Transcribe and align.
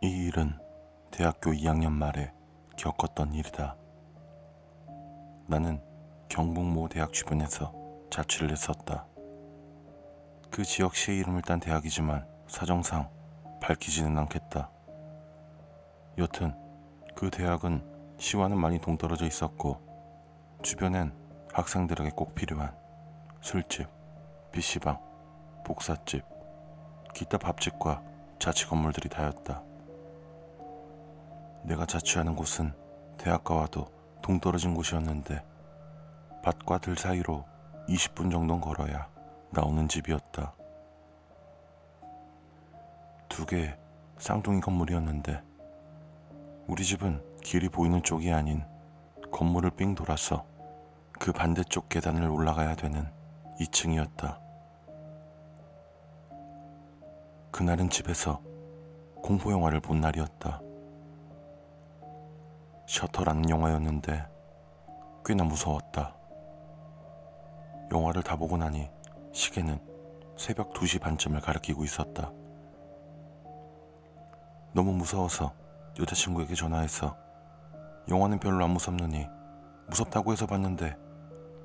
이 0.00 0.06
일은 0.26 0.58
대학교 1.10 1.52
2학년 1.52 1.92
말에 1.92 2.32
겪었던 2.76 3.32
일이다. 3.32 3.76
나는 5.46 5.80
경북 6.28 6.64
모 6.64 6.88
대학 6.88 7.12
주변에서 7.12 7.72
자취를 8.10 8.50
했었다. 8.50 9.06
그 10.50 10.64
지역 10.64 10.96
시의 10.96 11.18
이름을 11.18 11.42
딴 11.42 11.60
대학이지만 11.60 12.26
사정상 12.48 13.08
밝히지는 13.60 14.18
않겠다. 14.18 14.77
여튼 16.18 16.52
그 17.14 17.30
대학은 17.30 17.80
시와는 18.18 18.58
많이 18.58 18.80
동떨어져 18.80 19.24
있었고 19.24 19.78
주변엔 20.62 21.12
학생들에게 21.52 22.10
꼭 22.10 22.34
필요한 22.34 22.74
술집, 23.40 23.86
PC방, 24.50 24.98
복사집, 25.64 26.24
기타 27.14 27.38
밥집과 27.38 28.02
자취 28.40 28.66
건물들이 28.66 29.08
다였다. 29.08 29.62
내가 31.62 31.86
자취하는 31.86 32.34
곳은 32.34 32.72
대학가와도 33.16 33.86
동떨어진 34.20 34.74
곳이었는데 34.74 35.44
밭과 36.42 36.78
들 36.78 36.96
사이로 36.96 37.44
20분 37.88 38.32
정도 38.32 38.60
걸어야 38.60 39.08
나오는 39.50 39.86
집이었다. 39.86 40.52
두 43.28 43.46
개의 43.46 43.78
쌍둥이 44.18 44.60
건물이었는데 44.60 45.42
우리 46.68 46.84
집은 46.84 47.24
길이 47.42 47.70
보이는 47.70 48.02
쪽이 48.02 48.30
아닌 48.30 48.62
건물을 49.32 49.70
삥 49.70 49.94
돌아서 49.94 50.44
그 51.18 51.32
반대쪽 51.32 51.88
계단을 51.88 52.28
올라가야 52.28 52.76
되는 52.76 53.10
2층이었다. 53.58 54.38
그날은 57.50 57.88
집에서 57.88 58.42
공포 59.22 59.50
영화를 59.50 59.80
본 59.80 60.02
날이었다. 60.02 60.60
셔터라는 62.86 63.48
영화였는데 63.48 64.26
꽤나 65.24 65.44
무서웠다. 65.44 66.14
영화를 67.90 68.22
다 68.22 68.36
보고 68.36 68.58
나니 68.58 68.90
시계는 69.32 69.80
새벽 70.36 70.74
2시 70.74 71.00
반쯤을 71.00 71.40
가리키고 71.40 71.82
있었다. 71.84 72.30
너무 74.74 74.92
무서워서 74.92 75.54
여자친구에게 75.98 76.54
전화해서 76.54 77.16
영화는 78.08 78.38
별로 78.38 78.64
안 78.64 78.70
무섭느니 78.70 79.26
무섭다고 79.88 80.32
해서 80.32 80.46
봤는데 80.46 80.96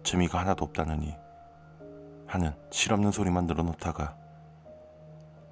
재미가 0.03 0.39
하나도 0.39 0.65
없다느니 0.65 1.15
하는 2.27 2.53
실없는 2.71 3.11
소리만 3.11 3.45
늘어놓다가 3.45 4.17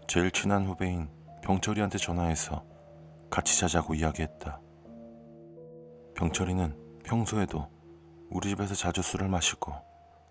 제일 0.08 0.32
친한 0.32 0.66
후배인 0.66 1.10
병철이한테 1.42 1.98
전화해서 1.98 2.64
같이 3.30 3.60
자자고 3.60 3.94
이야기했다. 3.96 4.60
병철이는 6.16 7.02
평소에도 7.06 7.68
우리 8.30 8.50
집에서 8.50 8.76
자주 8.76 9.02
술을 9.02 9.28
마시고 9.30 9.74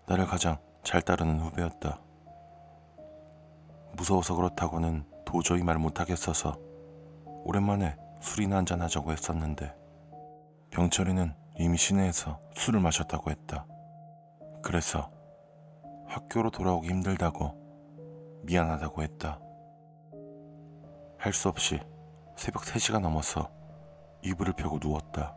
나를 0.07 0.25
가장 0.25 0.57
잘 0.83 1.01
따르는 1.01 1.39
후배였다. 1.39 1.99
무서워서 3.93 4.35
그렇다고는 4.35 5.05
도저히 5.25 5.63
말 5.63 5.77
못하겠어서 5.77 6.57
오랜만에 7.43 7.97
술이나 8.21 8.57
한잔 8.57 8.81
하자고 8.81 9.11
했었는데 9.11 9.75
병철이는 10.69 11.35
이미 11.57 11.77
시내에서 11.77 12.39
술을 12.53 12.79
마셨다고 12.79 13.29
했다. 13.31 13.65
그래서 14.63 15.11
학교로 16.07 16.51
돌아오기 16.51 16.87
힘들다고 16.87 18.41
미안하다고 18.43 19.03
했다. 19.03 19.39
할 21.17 21.33
수 21.33 21.49
없이 21.49 21.79
새벽 22.35 22.63
3시가 22.63 22.99
넘어서 22.99 23.49
이불을 24.23 24.53
펴고 24.53 24.79
누웠다. 24.81 25.35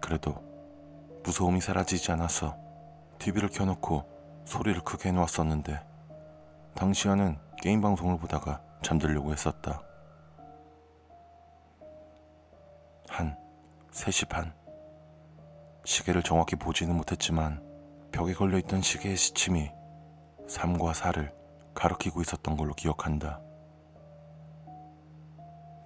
그래도 0.00 0.34
무서움이 1.22 1.60
사라지지 1.60 2.10
않아서 2.12 2.56
TV를 3.18 3.48
켜놓고 3.50 4.42
소리를 4.44 4.80
크게 4.82 5.10
해놓았었는데 5.10 5.80
당시와는 6.74 7.38
게임 7.62 7.80
방송을 7.80 8.18
보다가 8.18 8.60
잠들려고 8.82 9.32
했었다. 9.32 9.82
한 13.08 13.36
3시 13.92 14.28
반. 14.28 14.52
시계를 15.84 16.22
정확히 16.22 16.56
보지는 16.56 16.96
못했지만 16.96 17.62
벽에 18.12 18.32
걸려있던 18.34 18.82
시계의 18.82 19.16
시침이 19.16 19.70
3과 20.46 20.92
4를 20.92 21.32
가리키고 21.74 22.20
있었던 22.20 22.56
걸로 22.56 22.74
기억한다. 22.74 23.40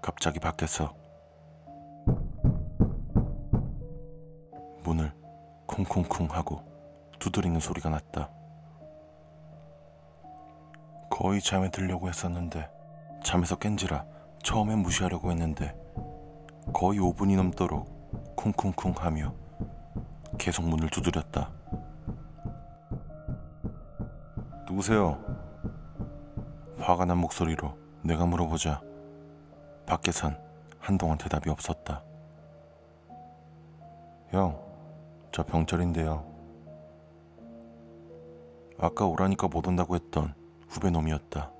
갑자기 0.03 0.38
밖에서 0.38 0.94
문을 4.82 5.12
쿵쿵쿵 5.66 6.28
하고 6.31 6.62
두드리는 7.19 7.59
소리가 7.59 7.88
났다. 7.88 8.31
거의 11.11 11.41
잠에 11.41 11.71
들려고 11.71 12.09
했었는데 12.09 12.73
잠에서 13.24 13.56
깬지라 13.56 14.04
처음엔 14.42 14.80
무시하려고 14.80 15.30
했는데 15.32 15.74
거의 16.72 17.00
5분이 17.00 17.34
넘도록 17.36 18.36
쿵쿵쿵 18.36 18.94
하며 18.98 19.34
계속 20.38 20.66
문을 20.66 20.90
두드렸다. 20.90 21.50
누구세요? 24.68 25.18
화가 26.78 27.06
난 27.06 27.18
목소리로 27.18 27.76
내가 28.02 28.26
물어보자 28.26 28.82
밖에선 29.86 30.38
한동안 30.78 31.16
대답이 31.16 31.48
없었다. 31.48 32.02
형, 34.28 34.60
저 35.32 35.42
병철인데요. 35.44 36.30
아까 38.78 39.06
오라니까 39.06 39.48
못 39.48 39.66
온다고 39.66 39.94
했던 39.94 40.34
후배 40.68 40.90
놈이었다. 40.90 41.53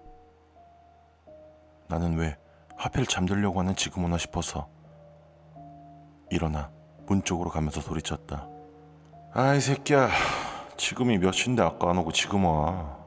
나는 1.95 2.19
왜 2.19 2.37
하필 2.77 3.07
잠들려고 3.07 3.61
하는 3.61 3.77
지금 3.77 4.05
오나 4.05 4.19
싶어서 4.19 4.67
일어나 6.29 6.73
문 7.07 7.23
쪽으로 7.23 7.51
가면서 7.51 7.81
소리쳤다. 7.81 8.49
아이 9.33 9.61
새끼야, 9.61 10.09
지금이 10.77 11.19
몇 11.19 11.31
시인데 11.31 11.63
아까 11.63 11.91
안 11.91 11.99
오고 11.99 12.11
지금 12.11 12.47
와. 12.47 12.99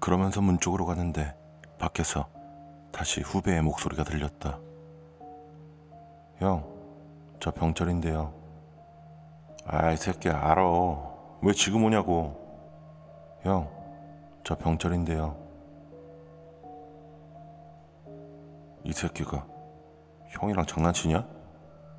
그러면서 0.00 0.40
문 0.40 0.58
쪽으로 0.58 0.86
가는데 0.86 1.36
밖에서 1.78 2.26
다시 2.90 3.20
후배의 3.20 3.62
목소리가 3.62 4.02
들렸다. 4.02 4.58
형, 6.38 6.64
저 7.38 7.52
병철인데요. 7.52 8.34
아이 9.66 9.96
새끼야, 9.96 10.36
알아. 10.36 10.64
왜 11.42 11.52
지금 11.52 11.84
오냐고. 11.84 13.38
형, 13.42 13.70
저 14.42 14.56
병철인데요. 14.56 15.39
이 18.84 18.92
새끼가 18.92 19.46
형이랑 20.28 20.64
장난치냐? 20.66 21.26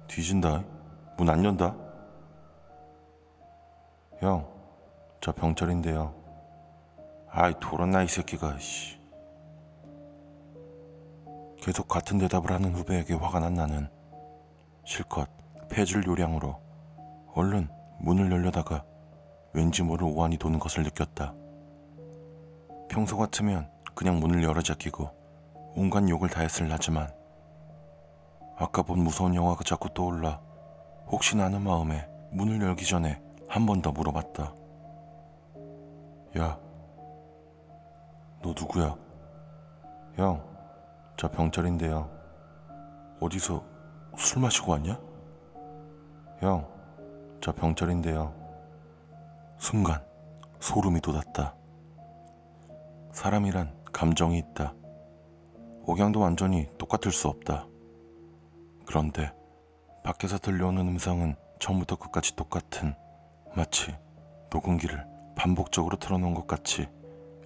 뒤진다. 0.07 0.63
문 1.17 1.29
안 1.29 1.43
연다. 1.43 1.75
형, 4.19 4.47
저 5.19 5.31
병철인데요. 5.31 6.13
아이 7.29 7.53
돌았나 7.59 8.03
이 8.03 8.07
새끼가. 8.07 8.57
씨. 8.59 8.99
계속 11.61 11.87
같은 11.87 12.17
대답을 12.17 12.51
하는 12.51 12.73
후배에게 12.73 13.13
화가 13.13 13.39
난 13.39 13.53
나는 13.53 13.87
실컷 14.83 15.29
패줄 15.69 16.07
요량으로 16.07 16.59
얼른 17.35 17.69
문을 17.99 18.31
열려다가 18.31 18.83
왠지 19.53 19.83
모를 19.83 20.07
오한이 20.07 20.37
도는 20.37 20.57
것을 20.57 20.83
느꼈다. 20.83 21.35
평소 22.89 23.15
같으면 23.17 23.69
그냥 23.93 24.19
문을 24.19 24.43
열어 24.43 24.61
제끼고 24.61 25.09
온갖 25.75 26.07
욕을 26.09 26.29
다 26.29 26.41
했을 26.41 26.67
나지만 26.67 27.09
아까 28.57 28.81
본 28.81 28.99
무서운 29.03 29.33
영화가 29.35 29.63
자꾸 29.63 29.89
떠올라 29.93 30.39
혹시나 31.07 31.45
하는 31.45 31.61
마음에 31.61 32.07
문을 32.31 32.61
열기 32.61 32.85
전에 32.85 33.21
한 33.47 33.65
번 33.65 33.81
더 33.81 33.91
물어봤다. 33.91 34.53
야, 36.37 36.57
너 38.41 38.49
누구야? 38.57 38.95
형, 40.15 40.41
저 41.17 41.29
병철인데요. 41.29 42.09
어디서 43.19 43.61
술 44.17 44.41
마시고 44.41 44.71
왔냐? 44.71 44.97
형, 46.39 46.65
저 47.41 47.51
병철인데요. 47.51 48.33
순간 49.57 50.01
소름이 50.61 51.01
돋았다. 51.01 51.53
사람이란 53.11 53.73
감정이 53.91 54.37
있다. 54.37 54.73
억양도 55.85 56.19
완전히 56.19 56.67
똑같을 56.77 57.11
수 57.11 57.27
없다. 57.27 57.67
그런데 58.85 59.31
밖에서 60.03 60.37
들려오는 60.37 60.87
음성은 60.87 61.35
처음부터 61.59 61.95
끝까지 61.97 62.35
똑같은 62.35 62.95
마치 63.55 63.95
녹음기를 64.51 65.05
반복적으로 65.35 65.97
틀어놓은 65.97 66.33
것 66.33 66.47
같이 66.47 66.87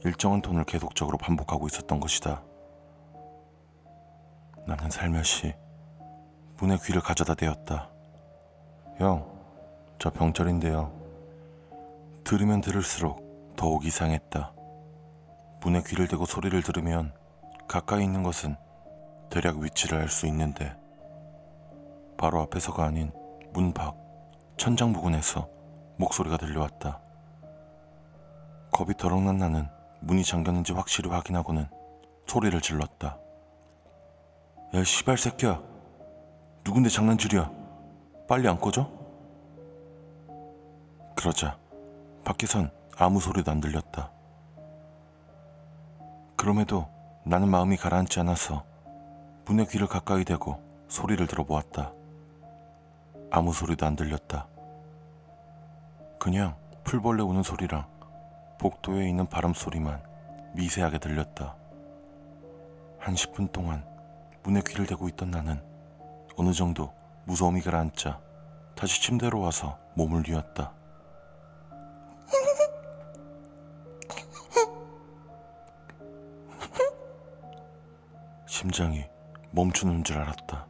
일정한 0.03 0.41
톤을 0.41 0.65
계속적으로 0.65 1.17
반복하고 1.17 1.67
있었던 1.67 1.99
것이다. 1.99 2.43
나는 4.67 4.89
살며시 4.89 5.53
문의 6.57 6.77
귀를 6.79 7.01
가져다 7.01 7.35
대었다. 7.35 7.89
형, 8.97 9.29
저 9.99 10.09
병철인데요. 10.09 10.91
들으면 12.23 12.61
들을수록 12.61 13.53
더욱 13.55 13.85
이상했다. 13.85 14.53
문에 15.61 15.81
귀를 15.85 16.07
대고 16.07 16.25
소리를 16.25 16.61
들으면 16.63 17.13
가까이 17.67 18.03
있는 18.03 18.23
것은 18.23 18.56
대략 19.29 19.57
위치를 19.57 19.97
알 20.00 20.09
수 20.09 20.27
있는데 20.27 20.75
바로 22.17 22.41
앞에서가 22.41 22.83
아닌 22.85 23.12
문 23.53 23.73
밖 23.73 23.95
천장 24.57 24.94
부근에서 24.94 25.50
목소리가 25.97 26.38
들려왔다. 26.38 27.00
겁이 28.71 28.95
덜어난 28.97 29.38
나는 29.38 29.67
문이 30.01 30.23
잠겼는지 30.23 30.73
확실히 30.73 31.09
확인하고는 31.09 31.67
소리를 32.27 32.59
질렀다. 32.62 33.17
야, 34.73 34.83
씨발 34.83 35.18
새끼야. 35.18 35.61
누군데 36.65 36.89
장난질이야. 36.89 37.51
빨리 38.27 38.47
안 38.47 38.59
꺼져? 38.59 38.89
그러자 41.15 41.57
밖에선 42.23 42.71
아무 42.97 43.19
소리도 43.19 43.51
안 43.51 43.61
들렸다. 43.61 44.11
그럼에도 46.35 46.88
나는 47.27 47.50
마음이 47.50 47.75
가라앉지 47.75 48.19
않아서 48.19 48.63
문의 49.45 49.66
귀를 49.66 49.88
가까이 49.88 50.24
대고 50.24 50.62
소리를 50.88 51.25
들어보았다. 51.25 51.92
아무 53.31 53.51
소리도 53.51 53.83
안 53.83 53.95
들렸다. 53.95 54.48
그냥 56.19 56.56
풀벌레 56.83 57.24
우는 57.24 57.42
소리랑 57.42 57.88
복도에 58.60 59.10
있는 59.10 59.25
바람 59.25 59.56
소리만 59.56 60.04
미세하게 60.54 61.00
들렸다. 61.00 61.56
한 63.00 63.16
10분 63.16 63.51
동안 63.51 63.83
문에 64.44 64.62
귀를 64.62 64.86
대고 64.86 65.10
있던 65.10 65.31
나는 65.31 65.60
어느 66.38 66.54
정도 66.54 66.94
무서움이 67.24 67.62
가라앉자 67.62 68.19
다시 68.75 69.01
침대로 69.01 69.39
와서 69.39 69.80
몸을 69.95 70.21
뉘었다. 70.28 70.75
심장이 78.56 79.04
멈추는 79.52 80.06
줄 80.06 80.18
알았다. 80.18 80.66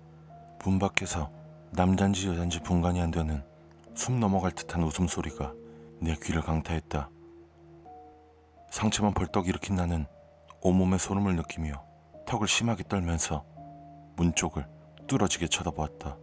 문 0.64 0.80
밖에서 0.80 1.30
남잔지 1.70 2.28
여잔지 2.28 2.60
분간이 2.62 3.00
안 3.00 3.12
되는 3.12 3.46
숨 3.94 4.20
넘어갈 4.20 4.52
듯한 4.54 4.82
웃음소리가 4.82 5.54
내 6.02 6.16
귀를 6.16 6.42
강타했다. 6.42 7.12
상체만 8.72 9.14
벌떡 9.14 9.48
일으킨 9.48 9.76
나는 9.76 10.08
온몸에 10.62 10.98
소름을 10.98 11.36
느끼며 11.36 11.86
턱을 12.26 12.48
심하게 12.48 12.84
떨면서 12.86 13.46
문 14.16 14.34
쪽을 14.34 14.66
뚫어지게 15.06 15.48
쳐다보았다. 15.48 16.18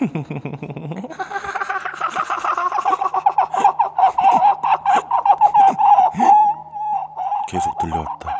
계속 7.48 7.76
들려왔다. 7.76 8.33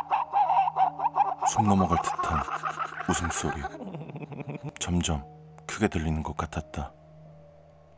숨 1.55 1.69
넘어갈 1.69 1.97
듯한 2.01 2.41
웃음소리. 3.09 3.61
점점 4.77 5.23
크게 5.65 5.87
들리는 5.87 6.21
것 6.21 6.35
같았다. 6.35 6.91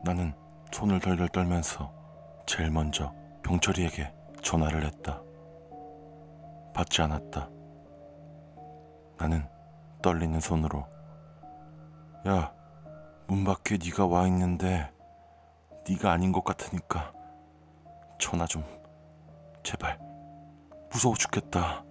나는 0.04 0.32
손을 0.70 1.00
덜덜 1.00 1.28
떨면서 1.28 1.92
제일 2.46 2.70
먼저 2.70 3.12
병철이에게 3.42 4.14
전화를 4.42 4.86
했다. 4.86 5.20
받지 6.72 7.02
않았다. 7.02 7.50
나는 9.18 9.44
떨리는 10.02 10.38
손으로 10.38 10.86
야, 12.28 12.52
문 13.26 13.42
밖에 13.42 13.76
네가 13.76 14.06
와 14.06 14.28
있는데 14.28 14.88
네가 15.88 16.12
아닌 16.12 16.30
것 16.30 16.44
같으니까 16.44 17.12
전화 18.20 18.46
좀 18.46 18.62
제발 19.64 19.98
무서워 20.92 21.16
죽겠다. 21.16 21.87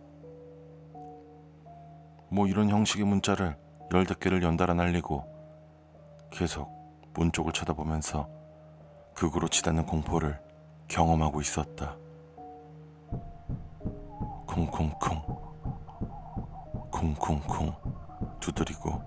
뭐 2.30 2.48
이런 2.48 2.70
형식의 2.70 3.06
문자를 3.06 3.58
열댓 3.94 4.20
개를 4.20 4.44
연달아 4.44 4.74
날리고 4.74 5.26
계속 6.30 6.70
문 7.14 7.32
쪽을 7.32 7.54
쳐다보면서 7.54 8.30
극으로 9.14 9.48
치닫는 9.48 9.86
공포를 9.86 10.40
경험하고 10.88 11.42
있었다. 11.42 11.96
콩콩콩 14.46 15.22
콩콩콩 16.92 17.74
두드리고 18.40 19.02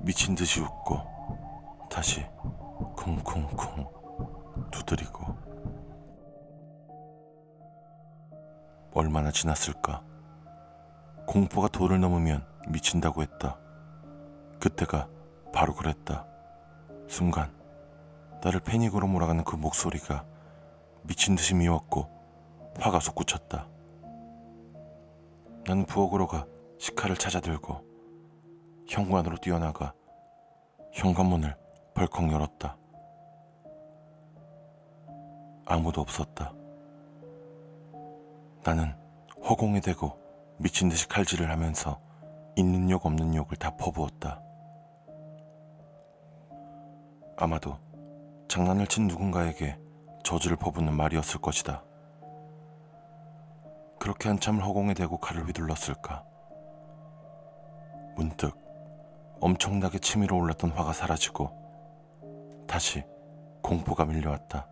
미친 0.00 0.34
듯이 0.34 0.60
웃고 0.60 1.00
다시 1.90 2.24
콩콩콩 2.96 3.86
두드리고 4.70 5.24
얼마나 8.92 9.30
지났을까? 9.30 10.09
공포가 11.30 11.68
도를 11.68 12.00
넘으면 12.00 12.44
미친다고 12.66 13.22
했다. 13.22 13.56
그때가 14.58 15.08
바로 15.52 15.72
그랬다. 15.76 16.26
순간 17.06 17.54
나를 18.42 18.58
패닉으로 18.58 19.06
몰아가는 19.06 19.44
그 19.44 19.54
목소리가 19.54 20.24
미친 21.04 21.36
듯이 21.36 21.54
미웠고 21.54 22.08
화가 22.80 22.98
솟구쳤다. 22.98 23.68
나는 25.68 25.86
부엌으로 25.86 26.26
가 26.26 26.46
식칼을 26.80 27.16
찾아들고 27.16 27.80
현관으로 28.88 29.36
뛰어나가 29.36 29.94
현관문을 30.90 31.56
벌컥 31.94 32.32
열었다. 32.32 32.76
아무도 35.64 36.00
없었다. 36.00 36.52
나는 38.64 38.92
허공에 39.48 39.78
대고 39.78 40.19
미친 40.60 40.90
듯이 40.90 41.08
칼질을 41.08 41.50
하면서 41.50 41.98
있는 42.54 42.90
욕 42.90 43.06
없는 43.06 43.34
욕을 43.34 43.56
다 43.56 43.74
퍼부었다. 43.78 44.42
아마도 47.38 47.78
장난을 48.46 48.86
친 48.86 49.08
누군가에게 49.08 49.78
저주를 50.22 50.58
퍼붓는 50.58 50.92
말이었을 50.92 51.40
것이다. 51.40 51.82
그렇게 53.98 54.28
한참을 54.28 54.62
허공에 54.62 54.92
대고 54.92 55.16
칼을 55.16 55.46
휘둘렀을까? 55.46 56.24
문득 58.16 58.54
엄청나게 59.40 59.98
치밀어 59.98 60.36
올랐던 60.36 60.72
화가 60.72 60.92
사라지고 60.92 61.50
다시 62.68 63.02
공포가 63.62 64.04
밀려왔다. 64.04 64.66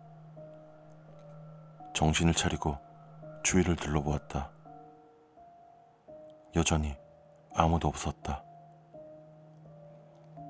정신을 1.95 2.35
차리고 2.35 2.77
주위를 3.41 3.75
둘러보았다. 3.75 4.51
여전히 6.55 6.95
아무도 7.53 7.87
없었다. 7.87 8.43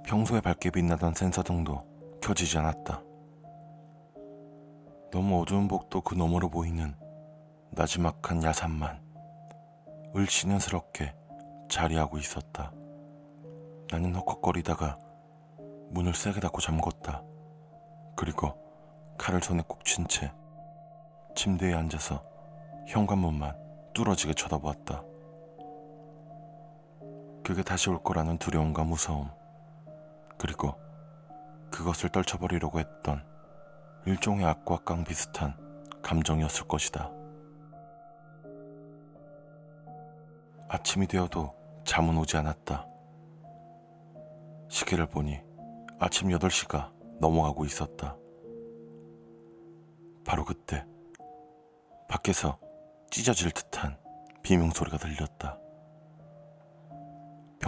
평소에 0.06 0.42
밝게 0.42 0.70
빛나던 0.72 1.14
센서등도 1.14 2.20
켜지지 2.22 2.58
않았다. 2.58 3.02
너무 5.12 5.42
어두운 5.42 5.68
복도 5.68 6.02
그 6.02 6.16
너머로 6.16 6.50
보이는 6.50 6.96
나지막한 7.72 8.44
야산만 8.44 9.02
을씨는스럽게 10.16 11.14
자리하고 11.70 12.18
있었다. 12.18 12.72
나는 13.92 14.14
헉헉거리다가 14.16 14.98
문을 15.92 16.14
세게 16.14 16.40
닫고 16.40 16.60
잠궜다. 16.62 17.24
그리고 18.16 18.54
칼을 19.18 19.42
손에 19.42 19.64
꼭 19.68 19.84
쥔 19.84 20.08
채 20.08 20.32
침대에 21.36 21.74
앉아서 21.74 22.24
현관문만 22.88 23.56
뚫어지게 23.94 24.34
쳐다보았다. 24.34 25.04
그게 27.50 27.64
다시 27.64 27.90
올 27.90 27.98
거라는 28.04 28.38
두려움과 28.38 28.84
무서움, 28.84 29.28
그리고 30.38 30.76
그것을 31.72 32.10
떨쳐버리려고 32.10 32.80
했던 32.80 33.26
일종의 34.06 34.46
악과깡 34.46 35.04
비슷한 35.04 35.58
감정이었을 36.04 36.68
것이다. 36.68 37.10
아침이 40.68 41.08
되어도 41.08 41.56
잠은 41.86 42.20
오지 42.20 42.38
않았다. 42.38 42.86
시계를 44.68 45.08
보니 45.08 45.42
아침 45.98 46.28
8시가 46.28 46.92
넘어가고 47.20 47.66
있었다. 47.66 48.16
바로 50.24 50.46
그때 50.46 50.86
밖에서 52.08 52.60
찢어질 53.10 53.50
듯한 53.50 53.98
비명 54.44 54.70
소리가 54.70 54.98
들렸다. 54.98 55.58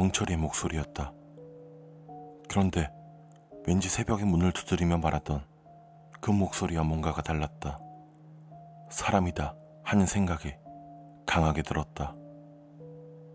병철이의 0.02 0.38
목소리였다. 0.40 1.14
그런데 2.50 2.92
왠지 3.68 3.88
새벽에 3.88 4.26
문을 4.26 4.52
두드리며 4.52 4.98
말하던 4.98 5.46
그 6.20 6.32
목소리와 6.32 6.84
뭔가가 6.84 7.22
달랐다. 7.22 7.80
사람이다 8.90 9.56
하는 9.84 10.08
생각이 10.08 10.56
강하게 11.28 11.62
들었다. 11.62 12.16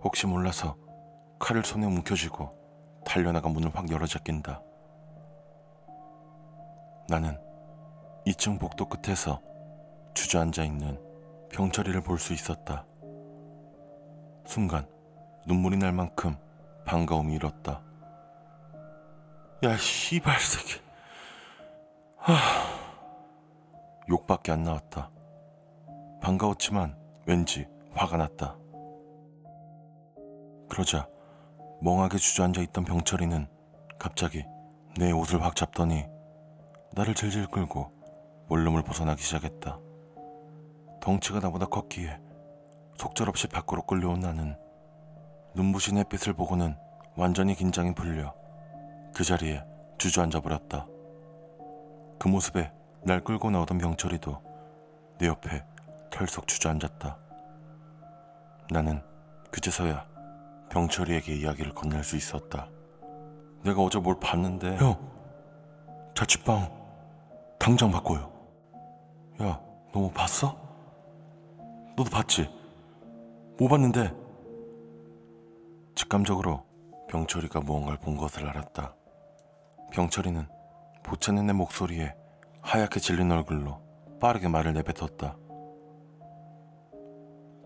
혹시 0.03 0.27
몰라서 0.27 0.77
칼을 1.39 1.65
손에 1.65 1.87
움켜쥐고 1.87 2.51
달려나가 3.05 3.49
문을 3.49 3.71
확 3.73 3.89
열어잡긴다. 3.89 4.61
나는 7.09 7.39
2층 8.27 8.59
복도 8.59 8.89
끝에서 8.89 9.41
주저앉아 10.15 10.65
있는 10.65 11.01
병철이를 11.53 12.01
볼 12.01 12.19
수 12.19 12.33
있었다. 12.33 12.85
순간 14.45 14.89
눈물이 15.47 15.77
날 15.77 15.93
만큼 15.93 16.37
반가움이 16.87 17.35
일었다. 17.35 17.83
야, 19.65 19.77
씨발 19.77 20.39
새끼. 20.41 20.81
하... 22.17 22.35
욕밖에 24.09 24.53
안 24.53 24.63
나왔다. 24.63 25.11
반가웠지만 26.23 26.97
왠지 27.27 27.67
화가 27.93 28.17
났다. 28.17 28.57
그러자 30.69 31.09
멍하게 31.83 32.19
주저앉아 32.19 32.61
있던 32.63 32.85
병철이는 32.85 33.49
갑자기 33.99 34.45
내 34.97 35.11
옷을 35.11 35.43
확 35.43 35.57
잡더니 35.57 36.07
나를 36.93 37.15
질질 37.15 37.49
끌고 37.49 37.91
원룸을 38.49 38.83
벗어나기 38.83 39.23
시작했다. 39.23 39.81
덩치가 41.01 41.41
나보다 41.41 41.67
컸기에 41.67 42.21
속절없이 42.97 43.49
밖으로 43.49 43.83
끌려온 43.83 44.21
나는 44.21 44.57
눈부신 45.57 45.97
햇빛을 45.97 46.35
보고는 46.35 46.77
완전히 47.17 47.55
긴장이 47.55 47.95
풀려 47.95 48.35
그 49.15 49.25
자리에 49.25 49.65
주저앉아 49.97 50.41
버렸다. 50.41 50.87
그 52.19 52.29
모습에 52.29 52.71
날 53.03 53.25
끌고 53.25 53.51
나오던 53.51 53.79
병철이도 53.79 54.43
내 55.19 55.27
옆에 55.27 55.65
털썩 56.11 56.47
주저앉았다. 56.47 57.17
나는 58.71 59.03
그제서야 59.51 60.07
병철이에게 60.69 61.35
이야기를 61.35 61.73
건넬 61.73 62.05
수 62.05 62.17
있었다. 62.17 62.69
내가 63.65 63.81
어제 63.81 63.99
뭘 63.99 64.17
봤는데 64.21 64.77
형 64.77 64.95
자취방 66.15 66.71
당장 67.59 67.91
바꿔요. 67.91 68.31
야, 69.41 69.59
너 69.93 70.01
뭐 70.01 70.11
봤어? 70.11 70.55
너도 71.97 72.11
봤지? 72.11 72.47
뭐 73.59 73.69
봤는데? 73.69 74.26
직감적으로 76.07 76.63
병철이가 77.09 77.63
무언가를 77.63 77.99
본 77.99 78.17
것을 78.17 78.47
알았다. 78.47 78.95
병철이는 79.91 80.47
보채는 81.03 81.47
내 81.47 81.53
목소리에 81.53 82.15
하얗게 82.63 83.01
질린 83.01 83.33
얼굴로 83.33 83.81
빠르게 84.21 84.47
말을 84.47 84.73
내뱉었다. 84.75 85.37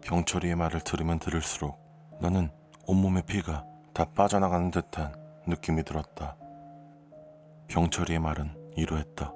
병철이의 0.01 0.57
말을 0.57 0.81
들으면 0.81 1.19
들을수록 1.19 1.79
나는 2.19 2.51
온몸의 2.87 3.25
피가 3.25 3.67
다 3.93 4.07
빠져나가는 4.07 4.71
듯한 4.71 5.15
느낌이 5.47 5.85
들었다. 5.85 6.35
병철이의 7.69 8.21
말은 8.21 8.73
이러했다. 8.75 9.35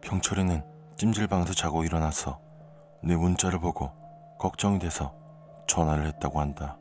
병철이는 0.00 0.64
찜질방에서 0.96 1.52
자고 1.54 1.84
일어나서 1.84 2.40
내 3.00 3.14
문자를 3.14 3.60
보고 3.60 3.92
걱정이 4.40 4.80
돼서 4.80 5.23
전화를 5.66 6.06
했다고 6.06 6.40
한다. 6.40 6.76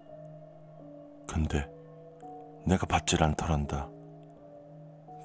근데 1.28 1.70
내가 2.66 2.86
받질 2.86 3.24
않더란다. 3.24 3.90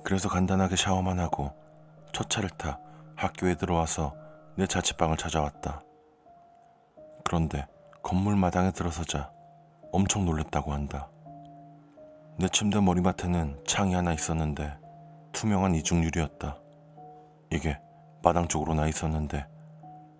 그래서 0.04 0.28
간단하게 0.28 0.76
샤워만 0.76 1.18
하고 1.18 1.52
첫 2.12 2.30
차를 2.30 2.50
타 2.50 2.80
학교에 3.16 3.54
들어와서 3.56 4.14
내 4.56 4.66
자취방을 4.66 5.16
찾아왔다. 5.16 5.82
그런데 7.24 7.66
건물 8.02 8.36
마당에 8.36 8.70
들어서자 8.70 9.30
엄청 9.92 10.24
놀랐다고 10.24 10.72
한다. 10.72 11.08
내 12.38 12.48
침대 12.48 12.80
머리맡에는 12.80 13.64
창이 13.66 13.94
하나 13.94 14.12
있었는데 14.12 14.76
투명한 15.32 15.74
이중유리였다. 15.74 16.56
이게 17.52 17.78
마당 18.22 18.48
쪽으로 18.48 18.74
나 18.74 18.86
있었는데 18.86 19.46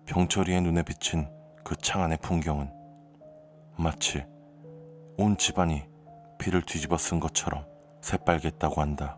병철이의 0.05 0.61
눈에 0.61 0.83
비친 0.83 1.29
그 1.63 1.75
창 1.75 2.01
안의 2.03 2.17
풍경은 2.21 2.71
마치 3.79 4.25
온 5.17 5.37
집안이 5.37 5.87
피를 6.37 6.61
뒤집어 6.63 6.97
쓴 6.97 7.21
것처럼 7.21 7.65
새빨갰다고 8.01 8.75
한다. 8.79 9.17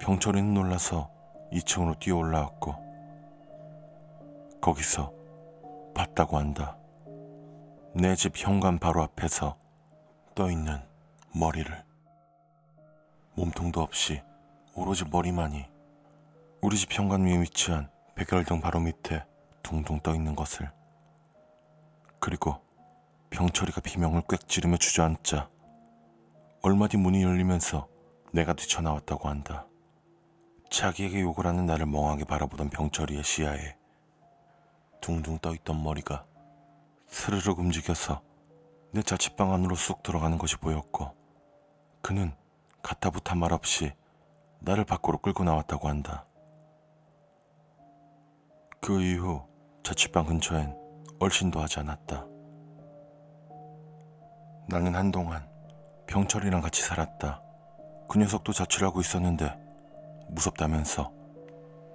병철이는 0.00 0.54
놀라서 0.54 1.10
2층으로 1.52 1.98
뛰어 1.98 2.16
올라왔고 2.16 2.74
거기서 4.62 5.12
봤다고 5.94 6.38
한다. 6.38 6.78
내 7.94 8.14
집 8.14 8.32
현관 8.38 8.78
바로 8.78 9.02
앞에서 9.02 9.58
떠 10.34 10.50
있는 10.50 10.80
머리를 11.34 11.70
몸통도 13.34 13.82
없이 13.82 14.22
오로지 14.74 15.04
머리만이 15.04 15.66
우리 16.62 16.78
집 16.78 16.90
현관 16.94 17.26
위에 17.26 17.42
위치한 17.42 17.90
백열등 18.14 18.62
바로 18.62 18.80
밑에 18.80 19.22
둥둥 19.62 20.00
떠 20.00 20.14
있는 20.14 20.34
것을 20.34 20.72
그리고 22.24 22.56
병철이가 23.28 23.82
비명을 23.82 24.22
꽥 24.26 24.48
지르며 24.48 24.78
주저앉자 24.78 25.50
얼마 26.62 26.88
뒤 26.88 26.96
문이 26.96 27.22
열리면서 27.22 27.86
내가 28.32 28.54
뛰쳐나왔다고 28.54 29.28
한다. 29.28 29.66
자기에게 30.70 31.20
욕을 31.20 31.46
하는 31.46 31.66
나를 31.66 31.84
멍하게 31.84 32.24
바라보던 32.24 32.70
병철이의 32.70 33.22
시야에 33.22 33.76
둥둥 35.02 35.38
떠있던 35.40 35.82
머리가 35.82 36.24
스르륵 37.08 37.58
움직여서 37.58 38.22
내 38.92 39.02
자취방 39.02 39.52
안으로 39.52 39.74
쑥 39.74 40.02
들어가는 40.02 40.38
것이 40.38 40.56
보였고 40.56 41.14
그는 42.00 42.32
가타부타 42.82 43.34
말 43.34 43.52
없이 43.52 43.92
나를 44.60 44.86
밖으로 44.86 45.18
끌고 45.18 45.44
나왔다고 45.44 45.88
한다. 45.88 46.24
그 48.80 49.02
이후 49.02 49.46
자취방 49.82 50.24
근처엔 50.24 50.83
얼씬도 51.24 51.58
하지 51.60 51.80
않았다. 51.80 52.26
나는 54.68 54.94
한동안 54.94 55.48
병철이랑 56.06 56.60
같이 56.60 56.82
살았다. 56.82 57.42
그 58.08 58.18
녀석도 58.18 58.52
자취를 58.52 58.86
하고 58.86 59.00
있었는데 59.00 59.58
무섭다면서 60.28 61.10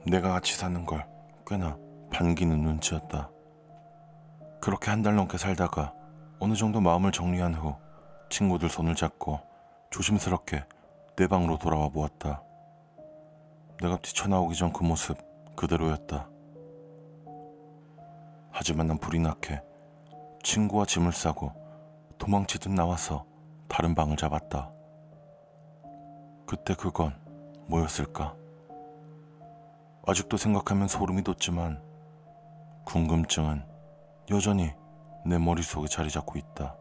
내가 0.07 0.31
같이 0.33 0.55
사는 0.55 0.83
걸 0.85 1.07
꽤나 1.45 1.77
반기는 2.11 2.59
눈치였다. 2.59 3.29
그렇게 4.61 4.89
한 4.89 5.03
달 5.03 5.15
넘게 5.15 5.37
살다가 5.37 5.93
어느 6.39 6.55
정도 6.55 6.81
마음을 6.81 7.11
정리한 7.11 7.53
후 7.53 7.75
친구들 8.29 8.69
손을 8.69 8.95
잡고 8.95 9.39
조심스럽게 9.91 10.63
내 11.17 11.27
방으로 11.27 11.57
돌아와 11.59 11.89
보았다. 11.89 12.41
내가 13.81 13.97
뛰쳐나오기 13.97 14.55
전 14.55 14.73
그 14.73 14.83
모습 14.83 15.17
그대로였다. 15.55 16.27
하지만 18.61 18.87
난 18.87 18.97
불이 18.97 19.19
나게 19.19 19.61
친구와 20.43 20.83
짐을 20.85 21.13
싸고 21.13 21.53
도망치듯 22.17 22.73
나와서 22.73 23.25
다른 23.69 23.95
방을 23.95 24.17
잡았다. 24.17 24.69
그때 26.45 26.73
그건 26.73 27.17
뭐였을까? 27.67 28.35
아직도 30.05 30.35
생각하면 30.35 30.89
소름이 30.89 31.23
돋지만 31.23 31.81
궁금증은 32.83 33.63
여전히 34.29 34.73
내 35.25 35.37
머릿속에 35.37 35.87
자리 35.87 36.09
잡고 36.09 36.37
있다. 36.37 36.75